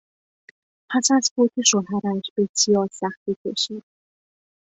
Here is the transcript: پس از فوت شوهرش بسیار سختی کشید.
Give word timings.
پس 0.89 1.07
از 1.15 1.31
فوت 1.35 1.51
شوهرش 1.65 2.31
بسیار 2.37 2.87
سختی 2.91 3.35
کشید. 3.45 3.83